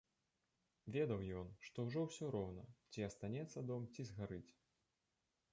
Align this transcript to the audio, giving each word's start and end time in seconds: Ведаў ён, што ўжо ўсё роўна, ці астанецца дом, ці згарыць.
Ведаў 0.95 1.19
ён, 1.41 1.51
што 1.67 1.85
ўжо 1.89 1.99
ўсё 2.07 2.31
роўна, 2.37 2.65
ці 2.91 3.07
астанецца 3.09 3.67
дом, 3.71 3.87
ці 3.93 4.01
згарыць. 4.09 4.47